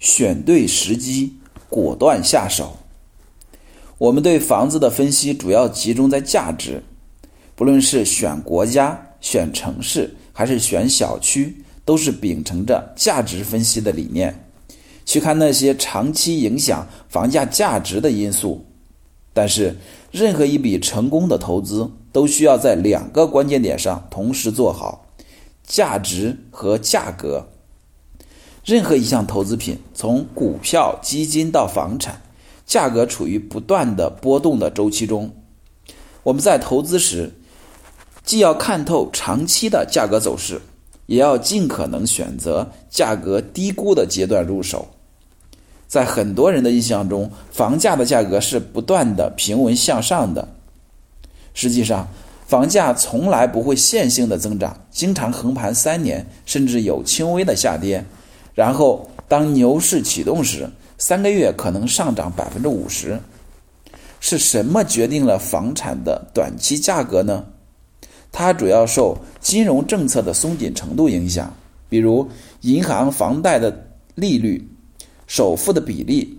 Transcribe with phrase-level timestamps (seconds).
[0.00, 1.34] 选对时机，
[1.68, 2.78] 果断下手。
[3.98, 6.82] 我们对房子的分析主要集中在价值，
[7.54, 14.42] 不论是选国家、选城市还是选小区，都是秉承着价值分析的理念，
[15.04, 18.64] 去看那些长期影响房价价值的因素。
[19.34, 19.76] 但是，
[20.10, 25.06] 任何一笔成功的投资都需要在两个关键点上同时做好：
[25.62, 27.46] 价值和价格。
[28.70, 32.22] 任何一项投资品，从股票、基金到房产，
[32.64, 35.28] 价格处于不断的波动的周期中。
[36.22, 37.32] 我们在投资时，
[38.22, 40.60] 既要看透长期的价格走势，
[41.06, 44.86] 也要尽可能选择价格低估的阶段入手。
[45.88, 50.46] 在很多人的印象中，房价的价格是不断的平稳向上的。
[51.54, 52.06] 实际上，
[52.46, 58.04] 房价从来不会线性的增长，经常横盘三年，甚至有轻微的下跌。
[58.60, 63.18] 然后，当牛市启动时，三个月可能上涨百分之五十。
[64.20, 67.42] 是什么决定了房产的短期价格呢？
[68.30, 71.50] 它主要受金融政策的松紧程度影响，
[71.88, 72.28] 比如
[72.60, 73.74] 银行房贷的
[74.14, 74.62] 利率。
[75.26, 76.38] 首付的比例。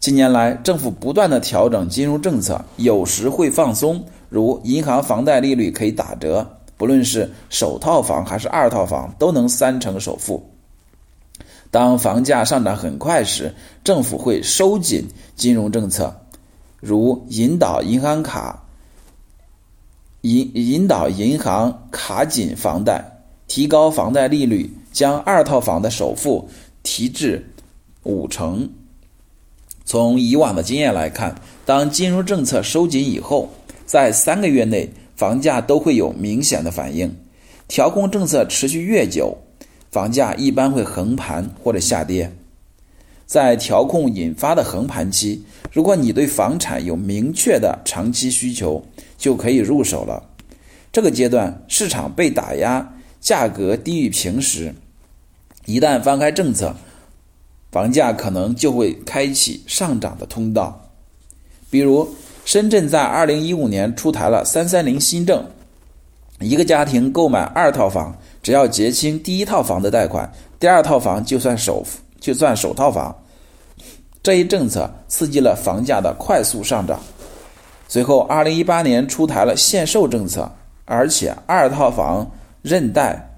[0.00, 6.44] 近年来，政府不断的调整金融政策，有时会放松，如银行房贷利率可以打折，
[6.76, 10.44] 不论是首套房还是二套房，都能三成首付。
[11.72, 16.14] 当房价上涨很快时，政府会收紧金融政策，
[16.78, 18.62] 如引导银行卡
[20.20, 23.02] 引引导银行卡紧房贷，
[23.48, 26.48] 提高房贷利率，将二套房的首付。
[26.84, 27.48] 提至
[28.02, 28.68] 五成。
[29.84, 31.32] 从以往的经验来看，
[31.64, 33.48] 当金融政策收紧以后，
[33.86, 37.16] 在三个月内房价都会有明显的反应。
[37.68, 39.32] 调控政策持续越久，
[39.92, 42.32] 房价一般会横盘或者下跌。
[43.26, 48.82] 在调控引发的横盘期，如果你对房产有明确的长期需求，
[49.18, 50.22] 就可以入手了。
[50.90, 54.74] 这个阶段市场被打压，价格低于平时。
[55.66, 56.74] 一旦放开政策，
[57.70, 60.90] 房价可能就会开启上涨的通道。
[61.70, 62.08] 比如，
[62.46, 65.46] 深圳在二零一五年出台了“三三零”新政，
[66.40, 71.84] 一个家庭购买二套房，只要结清第一套房的贷款，第二套房就算首
[72.20, 73.16] 就算首套房。
[74.22, 77.00] 这一政策刺激了房价的快速上涨。
[77.88, 80.50] 随后，二零一八年出台了限售政策，
[80.84, 82.30] 而且二套房
[82.62, 83.30] 认贷，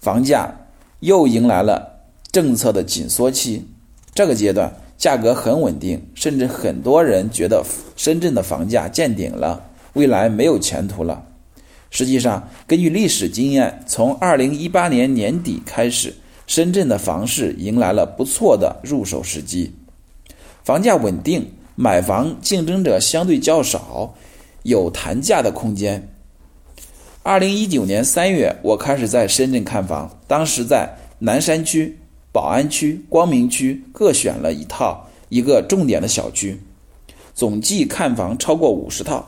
[0.00, 0.54] 房价。
[1.00, 2.00] 又迎来了
[2.32, 3.64] 政策的紧缩期，
[4.12, 9.62] 这个阶段价格很稳定，甚至很多人觉得深圳的房价见顶了，
[9.92, 11.22] 未来没有前途了。
[11.90, 16.14] 实际上，根据历史经验，从2018年年底开始，
[16.46, 19.72] 深圳的房市迎来了不错的入手时机，
[20.64, 24.14] 房价稳定，买房竞争者相对较少，
[24.64, 26.08] 有谈价的空间。
[27.22, 30.88] 二零一九年三月，我开始在深圳看房，当时在
[31.18, 31.98] 南山区、
[32.32, 36.58] 宝安区、光明区各选了一套一个重点的小区，
[37.34, 39.26] 总计看房超过五十套。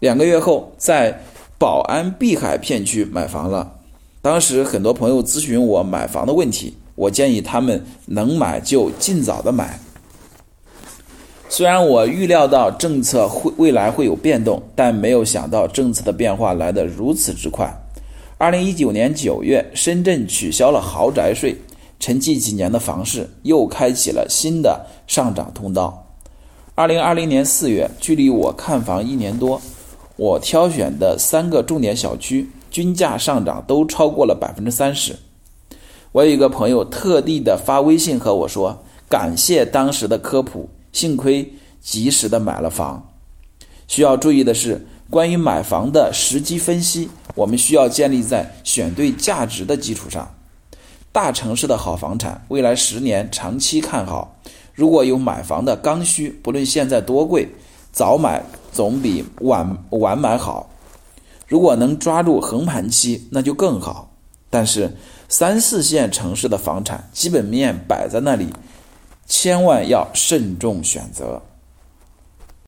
[0.00, 1.22] 两个月后，在
[1.62, 3.74] 宝安碧海片区买房了。
[4.20, 9.78] 当时很多朋友咨询我买房的问题，我建议他们能买就尽早的买。
[11.48, 17.72] 虽然我预料到政策会未来会有变动，但没有想到政策的变化来得如此之快。
[18.38, 21.54] 二零一九年九月，深圳取消了豪宅税，
[22.00, 26.08] 沉寂几年的房市又开启了新的上涨通道。
[26.74, 29.62] 二零二零年四月，距离我看房一年多，
[30.16, 35.16] 我挑选的三个重点小区均价上涨都超过了百分之三十。
[36.12, 40.68] 我有一个朋友特地的发微信和我说，感谢当时的科普。
[40.92, 43.08] 幸亏及时的买了房。
[43.88, 50.34] 需要注意的是，关于买房的时机分析，我们需要建立在选对价值的基础上。
[51.10, 54.36] 大城市的好房产，未来十年长期看好。
[54.74, 57.48] 如果有买房的刚需，不论现在多贵，
[57.90, 60.68] 早买总比晚晚买好。
[61.46, 64.10] 如果能抓住横盘期，那就更好。
[64.48, 64.96] 但是
[65.28, 68.48] 三四线城市的房产基本面摆在那里。
[69.24, 71.40] 千万要慎重选择。